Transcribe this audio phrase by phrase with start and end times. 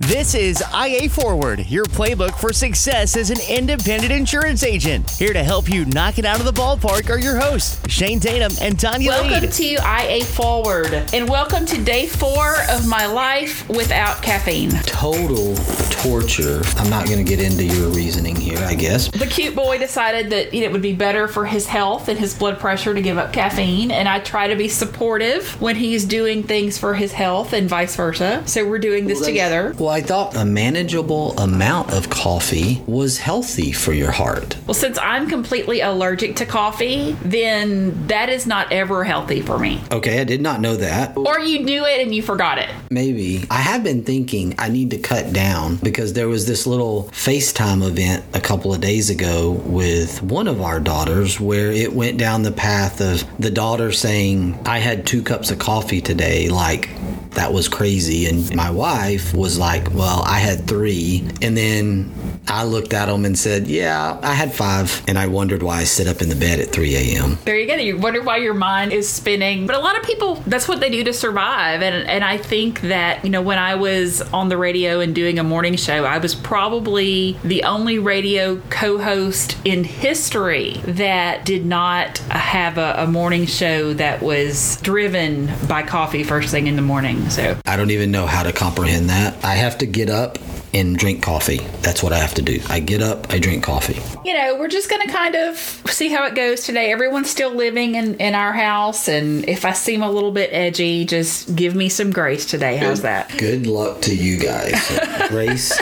[0.00, 5.10] This is IA Forward, your playbook for success as an independent insurance agent.
[5.10, 8.50] Here to help you knock it out of the ballpark are your hosts, Shane Tatum
[8.62, 9.52] and Tonya Welcome Lead.
[9.52, 14.70] to IA Forward, and welcome to day four of my life without caffeine.
[14.86, 15.54] total
[15.90, 16.62] torture.
[16.76, 19.08] I'm not going to get into your reasoning here, I guess.
[19.10, 22.58] The cute boy decided that it would be better for his health and his blood
[22.58, 26.78] pressure to give up caffeine, and I try to be supportive when he's doing things
[26.78, 28.42] for his health and vice versa.
[28.46, 29.74] So we're doing this together.
[29.78, 34.56] Well, I thought a manageable amount of coffee was healthy for your heart.
[34.66, 39.80] Well, since I'm completely allergic to coffee, then that is not ever healthy for me.
[39.90, 41.16] Okay, I did not know that.
[41.16, 42.70] Or you knew it and you forgot it.
[42.90, 43.44] Maybe.
[43.50, 47.86] I have been thinking I need to cut down because there was this little FaceTime
[47.86, 52.42] event a couple of days ago with one of our daughters where it went down
[52.42, 56.48] the path of the daughter saying, I had two cups of coffee today.
[56.48, 56.90] Like,
[57.32, 58.26] that was crazy.
[58.26, 61.26] And my wife was like, Well, I had three.
[61.42, 65.02] And then I looked at them and said, Yeah, I had five.
[65.06, 67.38] And I wondered why I sit up in the bed at 3 a.m.
[67.44, 67.76] There you go.
[67.76, 69.66] You wonder why your mind is spinning.
[69.66, 71.82] But a lot of people, that's what they do to survive.
[71.82, 75.38] And and I think that, you know, when I was on the radio and doing
[75.38, 82.18] a morning show, I was probably the only radio co-host in history that did not
[82.18, 87.30] have a, a morning show that was driven by coffee first thing in the morning.
[87.30, 89.44] So I don't even know how to comprehend that.
[89.44, 90.38] I have to get up
[90.72, 91.58] and drink coffee.
[91.82, 92.60] That's what I have to do.
[92.68, 94.00] I get up, I drink coffee.
[94.24, 96.92] you know, we're just going to kind of see how it goes today.
[96.92, 99.08] Everyone's still living in, in our house.
[99.08, 102.76] And if I seem a little bit edgy, just give me some grace today.
[102.76, 103.36] How's that?
[103.38, 104.72] Good luck to you guys.
[105.28, 105.76] grace,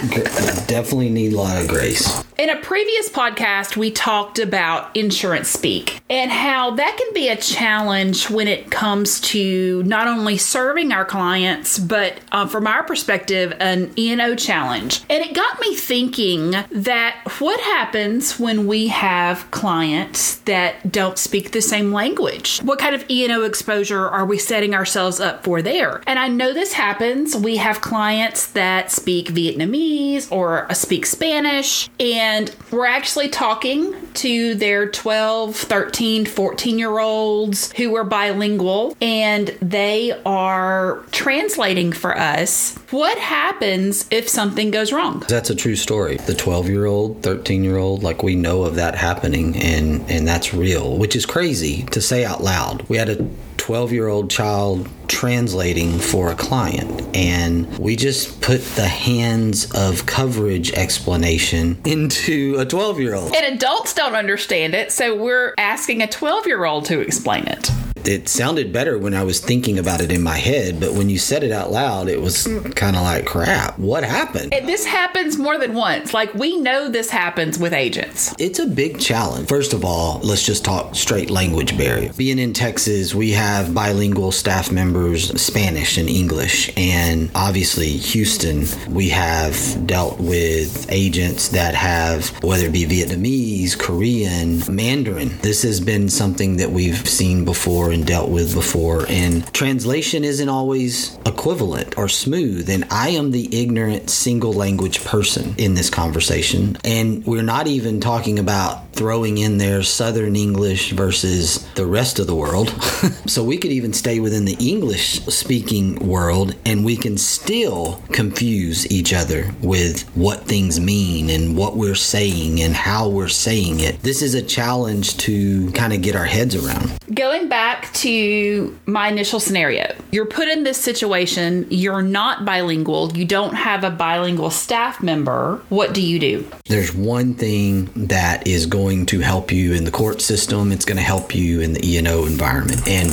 [0.67, 2.25] definitely need a lot of grace.
[2.39, 7.37] In a previous podcast, we talked about insurance speak and how that can be a
[7.37, 13.53] challenge when it comes to not only serving our clients, but uh, from our perspective,
[13.59, 15.03] an E&O challenge.
[15.11, 21.51] And it got me thinking that what happens when we have clients that don't speak
[21.51, 22.61] the same language?
[22.61, 26.03] What kind of E&O exposure are we setting ourselves up for there?
[26.07, 27.35] And I know this happens.
[27.35, 32.28] We have clients that speak Vietnamese or uh, speak Spanish, and
[32.71, 40.13] we're actually talking to their 12, 13, 14 year olds who are bilingual, and they
[40.25, 42.77] are translating for us.
[42.91, 45.25] What happens if something goes wrong?
[45.29, 46.17] That's a true story.
[46.17, 50.27] The 12 year old, 13 year old, like we know of that happening, and, and
[50.27, 52.89] that's real, which is crazy to say out loud.
[52.89, 53.29] We had a
[53.69, 60.07] 12 year old child translating for a client, and we just put the hands of
[60.07, 63.37] coverage explanation into a 12 year old.
[63.37, 67.71] And adults don't understand it, so we're asking a 12 year old to explain it.
[68.09, 71.19] It sounded better when I was thinking about it in my head, but when you
[71.19, 74.55] said it out loud, it was kind of like, crap, what happened?
[74.55, 76.15] And this happens more than once.
[76.15, 78.35] Like, we know this happens with agents.
[78.39, 79.47] It's a big challenge.
[79.47, 82.11] First of all, let's just talk straight language barrier.
[82.15, 86.73] Being in Texas, we have bilingual staff members, Spanish and English.
[86.79, 94.63] And obviously, Houston, we have dealt with agents that have, whether it be Vietnamese, Korean,
[94.75, 95.37] Mandarin.
[95.43, 99.05] This has been something that we've seen before and dealt with before.
[99.09, 102.71] And translation isn't always equivalent or smooth.
[102.71, 106.77] And I am the ignorant single language person in this conversation.
[106.85, 112.27] And we're not even talking about throwing in there Southern English versus the rest of
[112.27, 112.69] the world.
[113.27, 118.91] so we could even stay within the English speaking world and we can still confuse
[118.91, 124.03] each other with what things mean and what we're saying and how we're saying it.
[124.03, 126.99] This is a challenge to kind of get our heads around.
[127.15, 133.25] Going back to my initial scenario, you're put in this situation, you're not bilingual, you
[133.25, 135.61] don't have a bilingual staff member.
[135.69, 136.49] What do you do?
[136.67, 140.73] There's one thing that is going to help you in the court system.
[140.73, 142.87] It's going to help you in the E&O environment.
[142.89, 143.11] And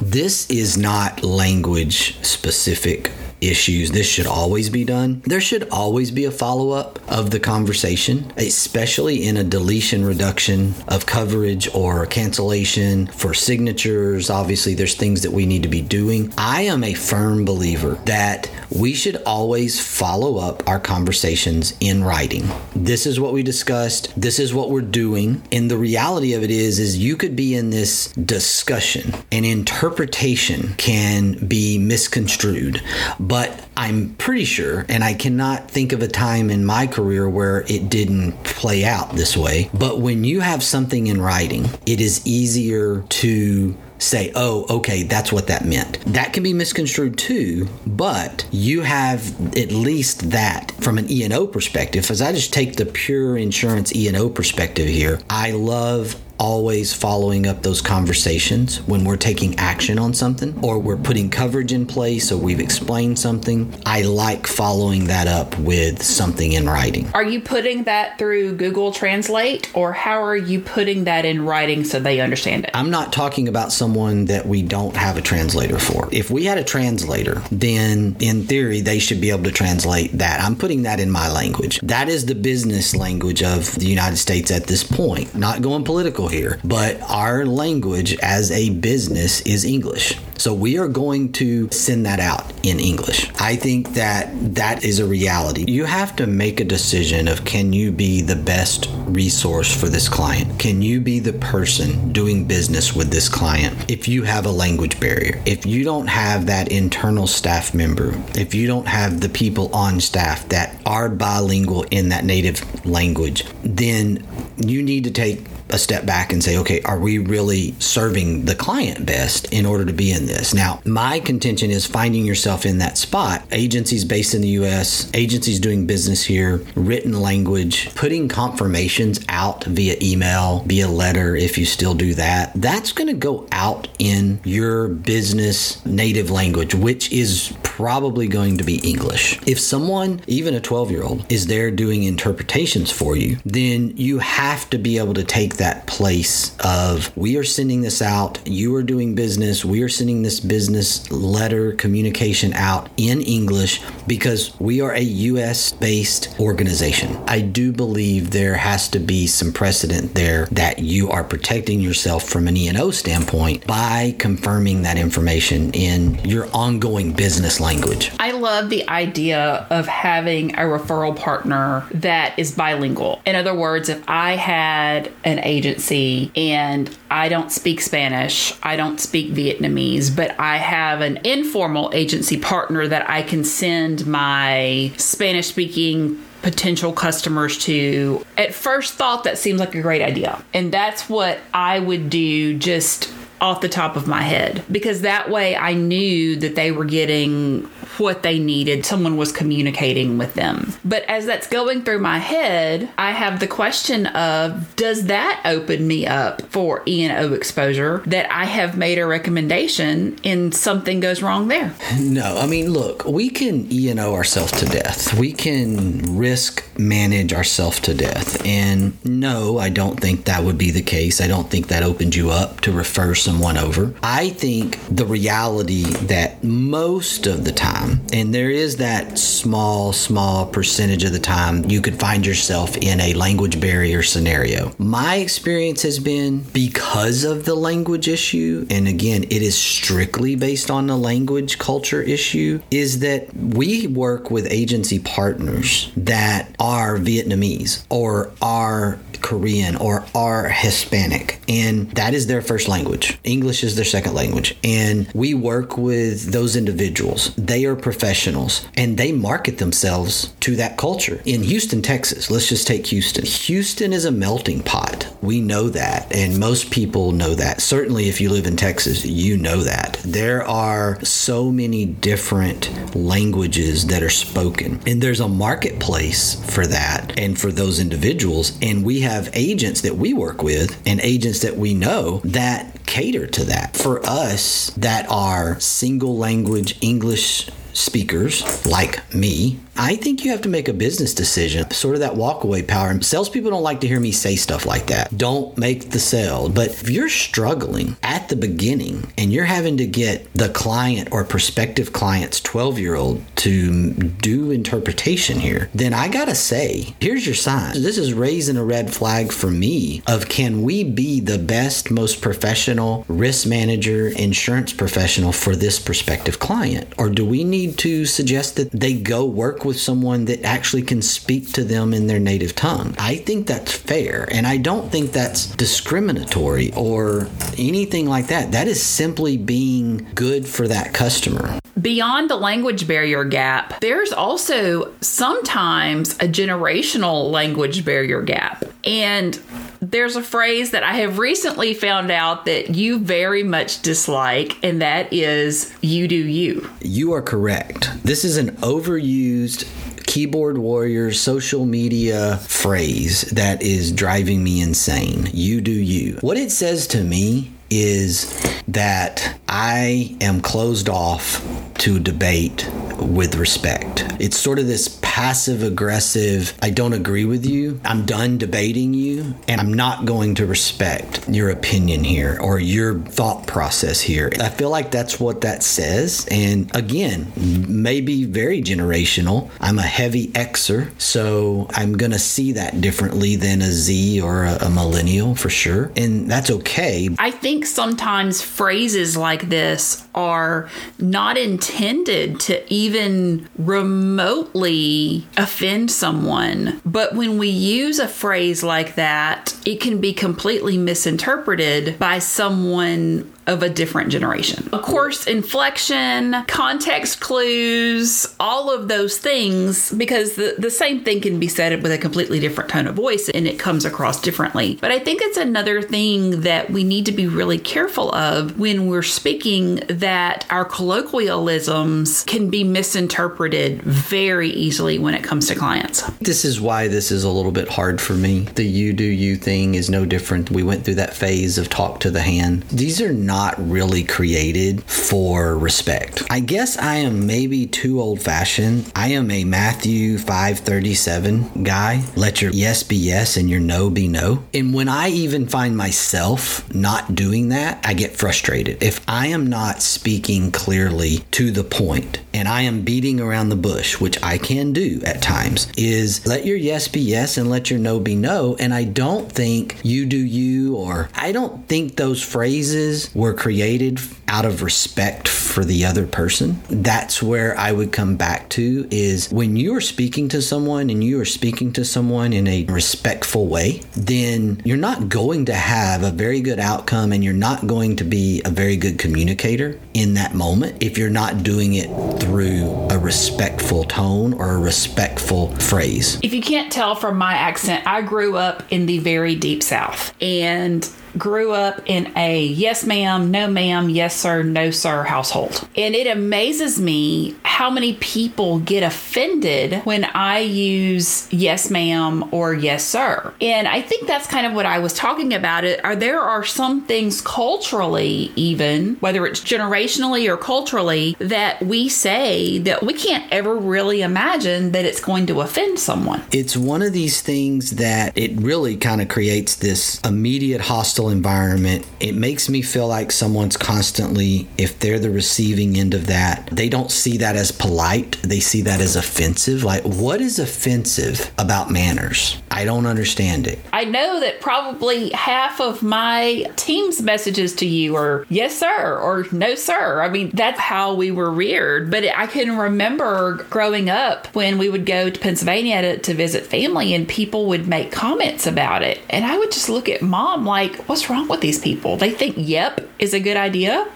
[0.00, 3.10] this is not language specific
[3.40, 3.90] issues.
[3.90, 5.22] This should always be done.
[5.24, 10.74] There should always be a follow up of the conversation, especially in a deletion reduction
[10.88, 14.30] of coverage or cancellation for signatures.
[14.30, 16.32] Obviously, there's things that we need to be doing.
[16.38, 22.48] I am a firm believer that we should always follow up our conversations in writing.
[22.74, 24.12] This is what we discussed.
[24.20, 25.42] This is what we're doing.
[25.52, 30.74] And the reality of it is, is you could be in this discussion and interpretation
[30.76, 32.82] can be misconstrued.
[33.26, 37.64] But I'm pretty sure, and I cannot think of a time in my career where
[37.68, 39.68] it didn't play out this way.
[39.74, 45.32] But when you have something in writing, it is easier to say, oh, okay, that's
[45.32, 45.98] what that meant.
[46.06, 52.10] That can be misconstrued too, but you have at least that from an E&O perspective.
[52.10, 57.62] As I just take the pure insurance E&O perspective here, I love always following up
[57.62, 62.36] those conversations when we're taking action on something or we're putting coverage in place or
[62.36, 63.72] we've explained something.
[63.84, 67.08] I like following that up with something in writing.
[67.14, 71.84] Are you putting that through Google Translate or how are you putting that in writing
[71.84, 72.70] so they understand it?
[72.74, 76.08] I'm not talking about someone that we don't have a translator for.
[76.12, 80.40] If we had a translator, then in theory, they should be able to translate that.
[80.40, 81.80] I'm putting that in my language.
[81.82, 85.34] That is the business language of the United States at this point.
[85.34, 90.18] Not going political here, but our language as a business is English.
[90.38, 93.30] So we are going to send that out in English.
[93.40, 95.64] I think that that is a reality.
[95.66, 100.08] You have to make a decision of can you be the best resource for this
[100.08, 100.58] client?
[100.58, 105.00] Can you be the person doing business with this client if you have a language
[105.00, 105.42] barrier?
[105.46, 110.00] If you don't have that internal staff member, if you don't have the people on
[110.00, 114.26] staff that are bilingual in that native language, then
[114.58, 118.54] you need to take a step back and say, okay, are we really serving the
[118.54, 120.54] client best in order to be in this?
[120.54, 123.44] Now, my contention is finding yourself in that spot.
[123.50, 129.96] Agencies based in the US, agencies doing business here, written language, putting confirmations out via
[130.00, 134.88] email, via letter, if you still do that, that's going to go out in your
[134.88, 139.38] business native language, which is probably going to be English.
[139.46, 144.18] If someone, even a 12 year old, is there doing interpretations for you, then you
[144.18, 148.74] have to be able to take that place of we are sending this out, you
[148.76, 154.80] are doing business, we are sending this business letter communication out in English because we
[154.80, 157.14] are a US based organization.
[157.28, 162.24] I do believe there has to be some precedent there that you are protecting yourself
[162.26, 168.12] from an E&O standpoint by confirming that information in your ongoing business language.
[168.20, 173.20] I love the idea of having a referral partner that is bilingual.
[173.26, 179.00] In other words, if I had an agency and I don't speak Spanish, I don't
[179.00, 185.48] speak Vietnamese, but I have an informal agency partner that I can send my Spanish
[185.48, 188.24] speaking potential customers to.
[188.38, 190.44] At first thought, that seems like a great idea.
[190.54, 194.64] And that's what I would do just off the top of my head.
[194.70, 197.68] Because that way I knew that they were getting
[197.98, 198.84] what they needed.
[198.84, 200.72] Someone was communicating with them.
[200.84, 205.86] But as that's going through my head, I have the question of does that open
[205.86, 211.48] me up for E&O exposure that I have made a recommendation and something goes wrong
[211.48, 211.74] there?
[211.98, 215.18] No, I mean, look, we can E&O ourselves to death.
[215.18, 218.44] We can risk manage ourselves to death.
[218.44, 221.20] And no, I don't think that would be the case.
[221.20, 223.94] I don't think that opened you up to refer someone over.
[224.02, 229.92] I think the reality that most of the time, Um, and there is that small,
[229.92, 234.72] small percentage of the time you could find yourself in a language barrier scenario.
[234.78, 240.70] My experience has been because of the language issue, and again, it is strictly based
[240.70, 247.84] on the language culture issue, is that we work with agency partners that are Vietnamese
[247.90, 253.18] or are Korean or are Hispanic, and that is their first language.
[253.24, 254.56] English is their second language.
[254.62, 257.34] And we work with those individuals.
[257.34, 261.20] They are professionals and they market themselves to that culture.
[261.24, 263.24] In Houston, Texas, let's just take Houston.
[263.24, 265.08] Houston is a melting pot.
[265.22, 267.60] We know that, and most people know that.
[267.60, 270.00] Certainly, if you live in Texas, you know that.
[270.04, 277.18] There are so many different languages that are spoken, and there's a marketplace for that
[277.18, 278.56] and for those individuals.
[278.62, 283.26] And we have agents that we work with and agents that we know that cater
[283.26, 283.76] to that.
[283.76, 290.48] For us, that are single language English speakers like me, I think you have to
[290.48, 292.98] make a business decision, sort of that walkaway power.
[293.00, 295.16] Salespeople don't like to hear me say stuff like that.
[295.16, 296.48] Don't make the sale.
[296.48, 301.24] But if you're struggling at the beginning and you're having to get the client or
[301.24, 307.34] prospective client's 12 year old to do interpretation here, then I gotta say, here's your
[307.34, 307.74] sign.
[307.74, 312.22] This is raising a red flag for me of can we be the best, most
[312.22, 312.75] professional
[313.08, 316.92] risk manager, insurance professional for this prospective client?
[316.98, 321.02] Or do we need to suggest that they go work with someone that actually can
[321.02, 322.94] speak to them in their native tongue.
[322.98, 324.28] I think that's fair.
[324.30, 327.28] And I don't think that's discriminatory or
[327.58, 328.52] anything like that.
[328.52, 331.58] That is simply being good for that customer.
[331.80, 338.64] Beyond the language barrier gap, there's also sometimes a generational language barrier gap.
[338.84, 339.38] And
[339.80, 344.82] there's a phrase that I have recently found out that you very much dislike, and
[344.82, 346.68] that is you do you.
[346.80, 347.90] You are correct.
[348.02, 349.68] This is an overused
[350.06, 355.28] keyboard warrior social media phrase that is driving me insane.
[355.32, 356.18] You do you.
[356.20, 358.32] What it says to me is
[358.68, 361.42] that I am closed off
[361.78, 362.68] to debate
[362.98, 364.04] with respect.
[364.18, 369.34] It's sort of this passive aggressive, I don't agree with you, I'm done debating you,
[369.48, 374.32] and I'm not going to respect your opinion here or your thought process here.
[374.40, 376.26] I feel like that's what that says.
[376.30, 379.50] And again, maybe very generational.
[379.60, 384.44] I'm a heavy Xer, so I'm going to see that differently than a Z or
[384.44, 385.92] a, a millennial for sure.
[385.96, 387.10] And that's okay.
[387.18, 390.68] I think sometimes phrases like this are
[390.98, 391.36] not
[391.68, 396.80] intended to even remotely offend someone.
[396.84, 403.32] But when we use a phrase like that, it can be completely misinterpreted by someone
[403.46, 404.68] of a different generation.
[404.72, 411.38] Of course, inflection, context clues, all of those things, because the, the same thing can
[411.38, 414.78] be said with a completely different tone of voice and it comes across differently.
[414.80, 418.88] But I think it's another thing that we need to be really careful of when
[418.88, 426.02] we're speaking that our colloquialisms can be misinterpreted very easily when it comes to clients.
[426.18, 428.40] This is why this is a little bit hard for me.
[428.54, 430.50] The you do you thing is no different.
[430.50, 432.62] We went through that phase of talk to the hand.
[432.64, 436.22] These are not not really created for respect.
[436.30, 438.90] I guess I am maybe too old fashioned.
[438.96, 442.02] I am a Matthew 537 guy.
[442.16, 444.42] Let your yes be yes and your no be no.
[444.54, 448.82] And when I even find myself not doing that, I get frustrated.
[448.82, 453.56] If I am not speaking clearly to the point and I am beating around the
[453.56, 457.68] bush, which I can do at times, is let your yes be yes and let
[457.68, 458.56] your no be no.
[458.58, 464.00] And I don't think you do you or I don't think those phrases were created
[464.28, 466.60] out of respect for the other person.
[466.68, 471.02] That's where I would come back to is when you are speaking to someone and
[471.02, 476.02] you are speaking to someone in a respectful way, then you're not going to have
[476.02, 480.14] a very good outcome and you're not going to be a very good communicator in
[480.14, 481.88] that moment if you're not doing it
[482.20, 486.18] through a respectful tone or a respectful phrase.
[486.22, 490.12] If you can't tell from my accent, I grew up in the very deep south
[490.20, 495.68] and grew up in a yes ma'am, no ma'am, yes sir, no sir household.
[495.76, 502.52] And it amazes me how many people get offended when I use yes ma'am or
[502.52, 503.32] yes sir.
[503.40, 506.44] And I think that's kind of what I was talking about it are there are
[506.44, 513.30] some things culturally even whether it's generationally or culturally that we say that we can't
[513.32, 516.22] ever really imagine that it's going to offend someone.
[516.32, 520.60] It's one of these things that it really kind of creates this immediate
[521.06, 521.86] hostile environment.
[522.00, 526.68] It makes me feel like someone's constantly if they're the receiving end of that, they
[526.68, 528.20] don't see that as polite.
[528.22, 529.64] They see that as offensive.
[529.64, 532.40] Like what is offensive about manners?
[532.56, 533.58] I don't understand it.
[533.70, 539.26] I know that probably half of my team's messages to you are yes sir or
[539.30, 540.00] no sir.
[540.00, 544.70] I mean, that's how we were reared, but I can remember growing up when we
[544.70, 549.02] would go to Pennsylvania to, to visit family and people would make comments about it.
[549.10, 551.98] And I would just look at mom like, what's wrong with these people?
[551.98, 553.86] They think yep is a good idea.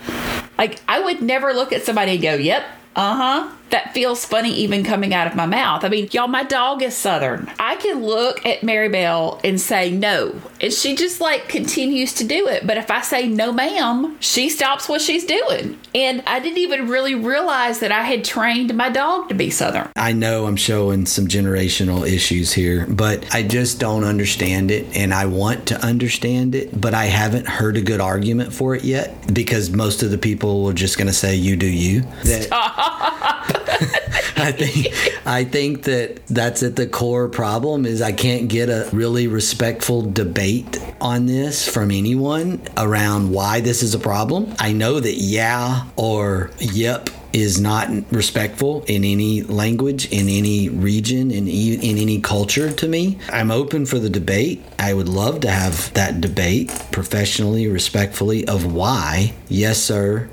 [0.58, 4.52] Like, I would never look at somebody and go, yep, uh huh that feels funny
[4.52, 5.84] even coming out of my mouth.
[5.84, 7.50] I mean, y'all, my dog is Southern.
[7.58, 12.46] I can look at Maribel and say no, and she just like continues to do
[12.48, 12.66] it.
[12.66, 15.78] But if I say no, ma'am, she stops what she's doing.
[15.94, 19.88] And I didn't even really realize that I had trained my dog to be Southern.
[19.96, 25.14] I know I'm showing some generational issues here, but I just don't understand it, and
[25.14, 29.32] I want to understand it, but I haven't heard a good argument for it yet
[29.32, 32.02] because most of the people are just going to say you do you.
[32.24, 33.59] That
[34.36, 38.88] I think I think that that's at the core problem is I can't get a
[38.92, 44.54] really respectful debate on this from anyone around why this is a problem.
[44.58, 51.30] I know that yeah or yep is not respectful in any language, in any region,
[51.30, 53.18] in, in any culture to me.
[53.28, 54.64] I'm open for the debate.
[54.78, 60.28] I would love to have that debate professionally, respectfully, of why yes, sir,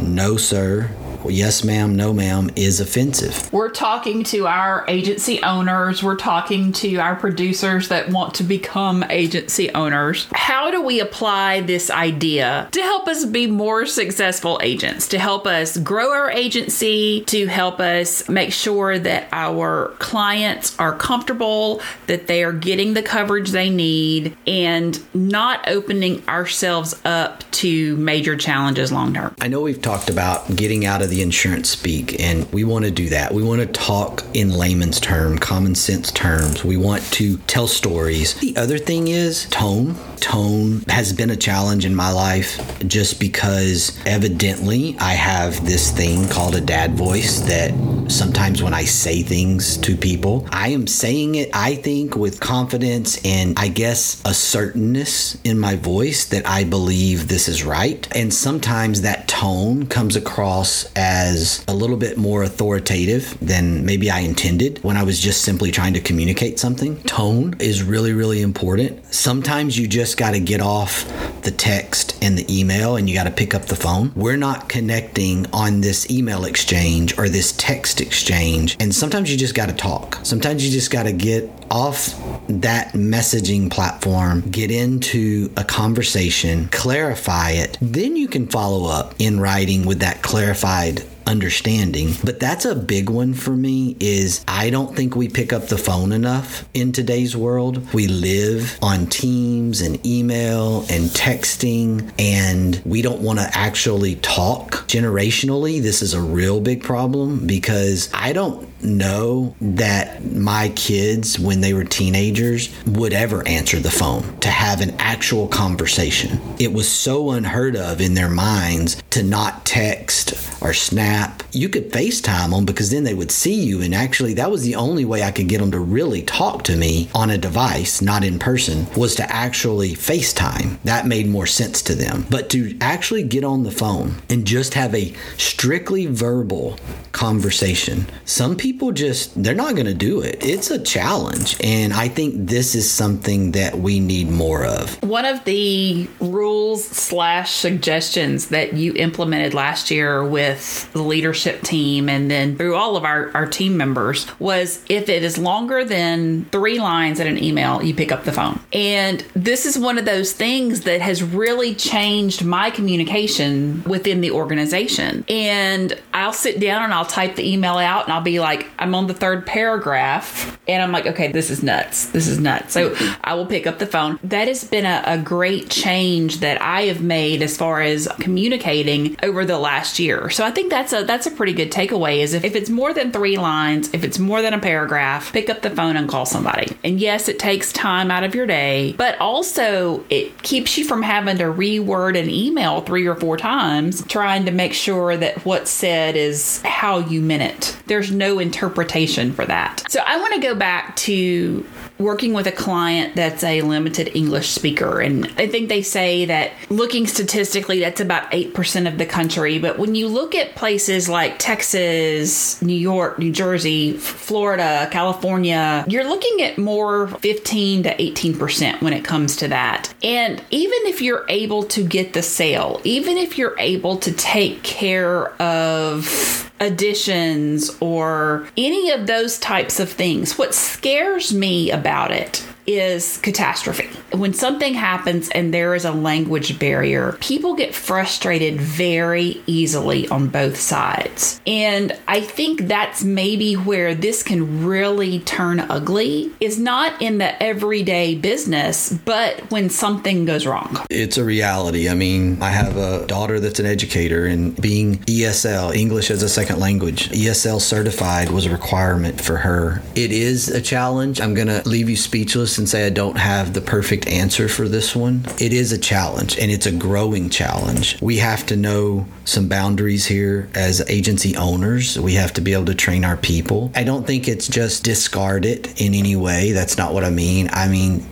[0.00, 0.90] no, sir,
[1.28, 3.52] yes ma'am, no ma'am is offensive.
[3.52, 9.04] We're talking to our agency owners, we're talking to our producers that want to become
[9.10, 10.26] agency owners.
[10.32, 15.46] How do we apply this idea to help us be more successful agents, to help
[15.46, 22.26] us grow our agency, to help us make sure that our clients are comfortable, that
[22.26, 28.92] they are getting the coverage they need, and not opening ourselves up to major challenges
[28.92, 29.34] long term?
[29.40, 32.90] I know we've talked about getting out of the insurance speak, and we want to
[32.90, 33.34] do that.
[33.34, 36.64] We want to talk in layman's term, common sense terms.
[36.64, 38.34] We want to tell stories.
[38.34, 39.96] The other thing is tone.
[40.16, 46.28] Tone has been a challenge in my life just because evidently I have this thing
[46.28, 47.72] called a dad voice that
[48.10, 53.24] sometimes when I say things to people, I am saying it, I think, with confidence
[53.24, 58.06] and I guess a certainness in my voice that I believe this is right.
[58.14, 64.18] And sometimes that tone comes across as a little bit more authoritative than maybe I
[64.20, 67.02] intended when I was just simply trying to communicate something.
[67.04, 69.02] Tone is really, really important.
[69.12, 71.06] Sometimes you just got to get off
[71.42, 74.12] the text and the email and you got to pick up the phone.
[74.14, 78.76] We're not connecting on this email exchange or this text exchange.
[78.78, 80.18] And sometimes you just got to talk.
[80.22, 82.14] Sometimes you just got to get off
[82.48, 87.78] that messaging platform, get into a conversation, clarify it.
[87.80, 93.08] Then you can follow up in writing with that clarified understanding but that's a big
[93.08, 97.36] one for me is i don't think we pick up the phone enough in today's
[97.36, 104.16] world we live on teams and email and texting and we don't want to actually
[104.16, 111.38] talk generationally this is a real big problem because i don't know that my kids
[111.38, 116.72] when they were teenagers would ever answer the phone to have an actual conversation it
[116.72, 121.42] was so unheard of in their minds to not text or snap.
[121.52, 123.82] You could FaceTime them because then they would see you.
[123.82, 126.76] And actually, that was the only way I could get them to really talk to
[126.76, 130.78] me on a device, not in person, was to actually FaceTime.
[130.84, 132.26] That made more sense to them.
[132.30, 136.78] But to actually get on the phone and just have a strictly verbal
[137.12, 140.44] conversation, some people just, they're not going to do it.
[140.44, 141.56] It's a challenge.
[141.62, 145.02] And I think this is something that we need more of.
[145.02, 152.08] One of the rules slash suggestions that you implemented last year with the leadership team
[152.08, 156.44] and then through all of our, our team members was if it is longer than
[156.46, 158.60] three lines in an email, you pick up the phone.
[158.72, 164.30] And this is one of those things that has really changed my communication within the
[164.30, 165.24] organization.
[165.28, 168.94] And I'll sit down and I'll type the email out and I'll be like, I'm
[168.94, 170.58] on the third paragraph.
[170.68, 172.06] And I'm like, okay, this is nuts.
[172.06, 172.72] This is nuts.
[172.72, 172.94] So
[173.24, 174.18] I will pick up the phone.
[174.22, 179.16] That has been a, a great change that I have made as far as communicating
[179.22, 180.30] over the last year.
[180.30, 182.92] So I think that's a that's a pretty good takeaway is if, if it's more
[182.92, 186.26] than three lines, if it's more than a paragraph, pick up the phone and call
[186.26, 186.76] somebody.
[186.84, 191.02] And yes, it takes time out of your day, but also it keeps you from
[191.02, 195.70] having to reword an email three or four times trying to make sure that what's
[195.70, 197.76] said is how you meant it.
[197.86, 199.84] There's no interpretation for that.
[199.88, 201.64] So I want to go back to
[201.98, 205.00] working with a client that's a limited English speaker.
[205.00, 209.58] And I think they say that looking statistically, that's about 8% of the country.
[209.58, 216.08] But when you look at places like Texas, New York, New Jersey, Florida, California, you're
[216.08, 219.94] looking at more 15 to 18% when it comes to that.
[220.02, 224.62] And even if you're able to get the sale, even if you're able to take
[224.62, 230.38] care of additions or any of those types of things.
[230.38, 232.46] What scares me about it
[232.78, 233.88] is catastrophe.
[234.12, 240.28] When something happens and there is a language barrier, people get frustrated very easily on
[240.28, 241.40] both sides.
[241.46, 247.40] And I think that's maybe where this can really turn ugly is not in the
[247.42, 250.84] everyday business, but when something goes wrong.
[250.90, 251.88] It's a reality.
[251.88, 256.28] I mean, I have a daughter that's an educator and being ESL, English as a
[256.28, 259.82] second language, ESL certified was a requirement for her.
[259.94, 261.20] It is a challenge.
[261.20, 264.68] I'm going to leave you speechless and say I don't have the perfect answer for
[264.68, 265.24] this one.
[265.40, 268.00] It is a challenge and it's a growing challenge.
[268.00, 271.98] We have to know some boundaries here as agency owners.
[271.98, 273.72] We have to be able to train our people.
[273.74, 276.52] I don't think it's just discard it in any way.
[276.52, 277.48] That's not what I mean.
[277.52, 278.06] I mean,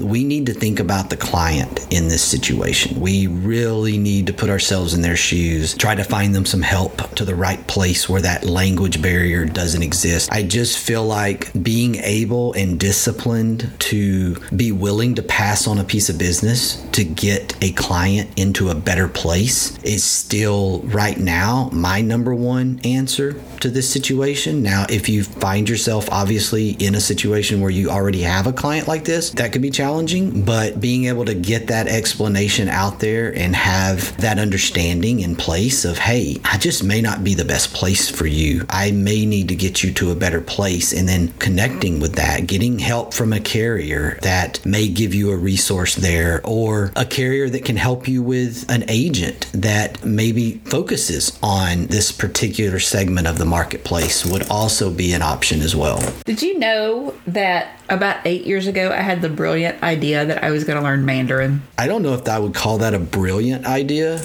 [0.00, 3.00] we need to think about the client in this situation.
[3.00, 7.14] We really need to put ourselves in their shoes, try to find them some help
[7.14, 10.32] to the right place where that language barrier doesn't exist.
[10.32, 15.84] I just feel like being able and disciplined to be willing to pass on a
[15.84, 21.70] piece of business to get a client into a better place is still right now
[21.72, 24.62] my number one answer to this situation.
[24.62, 28.88] Now, if you find yourself obviously in a situation where you already have a client
[28.88, 29.83] like this, that could be challenging,
[30.44, 35.84] but being able to get that explanation out there and have that understanding in place
[35.84, 38.64] of, hey, I just may not be the best place for you.
[38.70, 40.92] I may need to get you to a better place.
[40.92, 45.36] And then connecting with that, getting help from a carrier that may give you a
[45.36, 51.38] resource there or a carrier that can help you with an agent that maybe focuses
[51.42, 56.00] on this particular segment of the marketplace would also be an option as well.
[56.24, 60.50] Did you know that about eight years ago, I had the brilliant idea that I
[60.50, 61.62] was going to learn Mandarin?
[61.78, 64.20] I don't know if I would call that a brilliant idea.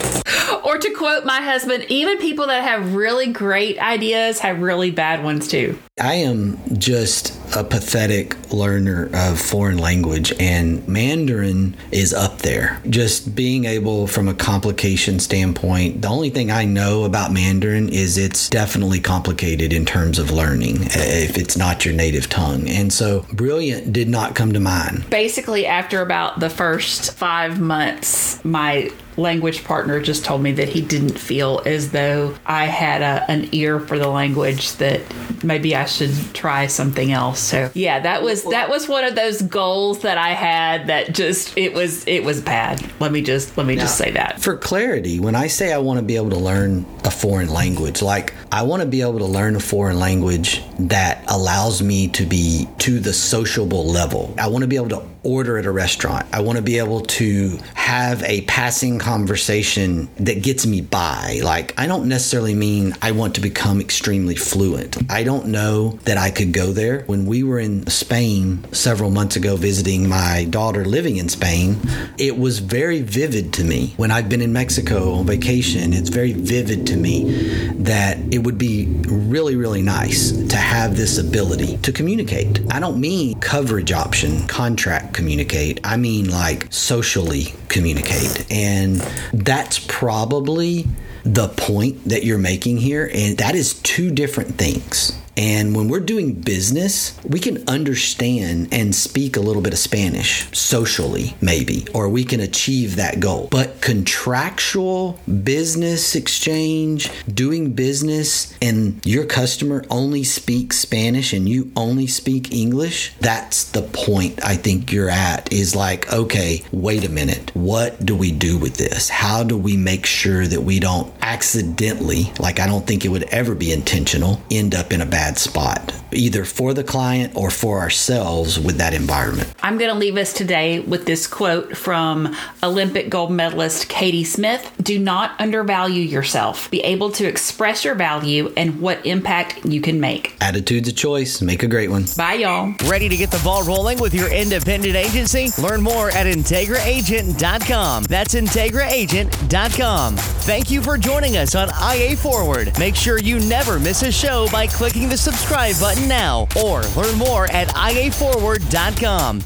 [0.64, 5.24] or to quote my husband, even people that have really great ideas have really bad
[5.24, 5.78] ones too.
[6.00, 12.82] I am just a pathetic learner of foreign language, and Mandarin is up there.
[12.90, 18.18] Just being able, from a complication standpoint, the only thing I know about Mandarin is
[18.18, 22.68] it's definitely complicated in terms of learning eh, if it's not your native tongue.
[22.68, 25.10] And so, brilliant did not come to mind.
[25.10, 30.82] Basically, after about the first five months, my language partner just told me that he
[30.82, 35.02] didn't feel as though I had a, an ear for the language that
[35.44, 37.38] maybe I should try something else.
[37.39, 41.58] So yeah, that was that was one of those goals that I had that just
[41.58, 42.84] it was it was bad.
[42.99, 44.41] Let me just let me now, just say that.
[44.41, 48.02] For clarity, when I say I want to be able to learn a foreign language,
[48.02, 52.25] like I want to be able to learn a foreign language that allows me to
[52.25, 54.34] be to the sociable level.
[54.38, 56.26] I want to be able to order at a restaurant.
[56.34, 61.42] I want to be able to have a passing conversation that gets me by.
[61.44, 64.98] Like, I don't necessarily mean I want to become extremely fluent.
[65.12, 67.04] I don't know that I could go there.
[67.06, 71.78] When we were in Spain several months ago visiting my daughter living in Spain,
[72.18, 73.94] it was very vivid to me.
[73.98, 78.58] When I've been in Mexico on vacation, it's very vivid to me that it would
[78.58, 82.62] be really, really nice to have this ability to communicate.
[82.72, 85.80] I don't mean coverage option, contract communicate.
[85.84, 88.52] I mean, like socially communicate.
[88.52, 88.98] And
[89.34, 90.88] that's probably
[91.24, 93.10] the point that you're making here.
[93.13, 95.19] And that is two different things.
[95.39, 100.45] And when we're doing business, we can understand and speak a little bit of Spanish
[100.52, 103.47] socially, maybe, or we can achieve that goal.
[103.49, 112.08] But contractual business exchange, doing business, and your customer only speaks Spanish and you only
[112.08, 117.56] speak English, that's the point I think you're at is like, okay, wait a minute.
[117.56, 119.08] What do we do with this?
[119.08, 123.23] How do we make sure that we don't accidentally, like I don't think it would
[123.23, 127.52] ever be intentional, end up in a bad bad spot, either for the client or
[127.52, 129.54] for ourselves with that environment.
[129.62, 134.72] I'm going to leave us today with this quote from Olympic gold medalist Katie Smith
[134.82, 136.72] Do not undervalue yourself.
[136.72, 140.36] Be able to express your value and what impact you can make.
[140.42, 141.44] Attitude's a choice.
[141.44, 142.06] Make a great one.
[142.18, 142.74] Bye, y'all.
[142.88, 145.50] Ready to get the ball rolling with your independent agency?
[145.62, 148.04] Learn more at IntegraAgent.com.
[148.04, 150.15] That's IntegraAgent.com.
[150.15, 152.78] Thank you for joining us on IA Forward.
[152.80, 157.18] Make sure you never miss a show by clicking the subscribe button now or learn
[157.18, 159.44] more at iaforward.com.